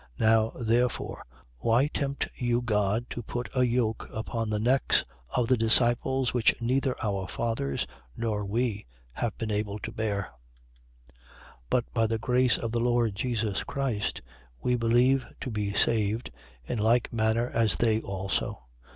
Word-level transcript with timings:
15:10. 0.19 0.19
Now 0.19 0.51
therefore, 0.63 1.23
why 1.59 1.85
tempt 1.85 2.27
you 2.35 2.63
God 2.63 3.05
to 3.11 3.21
put 3.21 3.49
a 3.55 3.61
yoke 3.67 4.09
upon 4.11 4.49
the 4.49 4.57
necks 4.57 5.05
of 5.35 5.47
the 5.47 5.55
disciples 5.55 6.33
which 6.33 6.59
neither 6.59 6.95
our 7.03 7.27
fathers 7.27 7.85
nor 8.17 8.43
we 8.43 8.87
have 9.11 9.37
been 9.37 9.51
able 9.51 9.77
to 9.77 9.91
bear? 9.91 10.29
15:11. 11.11 11.15
But 11.69 11.93
by 11.93 12.07
the 12.07 12.17
grace 12.17 12.57
of 12.57 12.71
the 12.71 12.79
Lord 12.79 13.13
Jesus 13.13 13.63
Christ, 13.63 14.23
we 14.59 14.75
believe 14.75 15.23
to 15.39 15.51
be 15.51 15.71
saved, 15.71 16.31
in 16.65 16.79
like 16.79 17.13
manner 17.13 17.51
as 17.51 17.75
they 17.75 18.01
also. 18.01 18.63